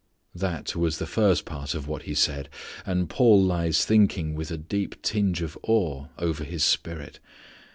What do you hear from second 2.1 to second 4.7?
said. And Paul lies thinking with a